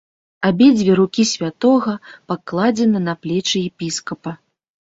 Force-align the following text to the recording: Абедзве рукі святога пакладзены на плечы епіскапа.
Абедзве 0.47 0.95
рукі 0.99 1.25
святога 1.33 1.93
пакладзены 2.33 2.99
на 3.11 3.17
плечы 3.21 3.57
епіскапа. 3.69 4.31